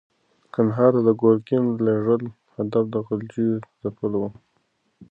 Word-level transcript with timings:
کندهار 0.53 0.91
ته 0.95 1.01
د 1.07 1.09
ګورګین 1.21 1.63
د 1.73 1.77
لېږلو 1.85 2.29
هدف 2.55 2.85
د 2.93 2.95
غلجیو 3.07 3.63
ځپل 3.81 4.11
ول. 4.17 4.33